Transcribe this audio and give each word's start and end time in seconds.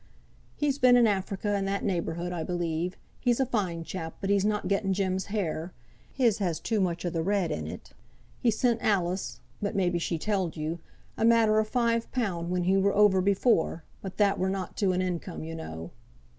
"He's 0.55 0.79
been 0.79 0.95
in 0.97 1.05
Africa 1.05 1.49
and 1.53 1.67
that 1.67 1.83
neighbourhood, 1.83 2.31
I 2.33 2.41
believe. 2.41 2.97
He's 3.19 3.39
a 3.39 3.45
fine 3.45 3.83
chap, 3.83 4.15
but 4.19 4.31
he's 4.31 4.43
not 4.43 4.67
gotten 4.67 4.93
Jem's 4.95 5.25
hair. 5.25 5.73
His 6.11 6.39
has 6.39 6.59
too 6.59 6.81
much 6.81 7.05
o' 7.05 7.11
the 7.11 7.21
red 7.21 7.51
in 7.51 7.67
it. 7.67 7.91
He 8.39 8.49
sent 8.49 8.81
Alice 8.81 9.41
(but, 9.61 9.75
maybe, 9.75 9.99
she 9.99 10.17
telled 10.17 10.57
you) 10.57 10.79
a 11.19 11.23
matter 11.23 11.59
o' 11.59 11.63
five 11.63 12.11
pound 12.11 12.49
when 12.49 12.63
he 12.63 12.77
were 12.77 12.95
over 12.95 13.21
before; 13.21 13.83
but 14.01 14.17
that 14.17 14.39
were 14.39 14.49
nought 14.49 14.75
to 14.77 14.91
an 14.91 15.03
income, 15.03 15.43
yo 15.43 15.53
know." 15.53 15.91